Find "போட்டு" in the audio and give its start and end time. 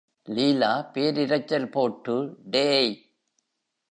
1.71-2.15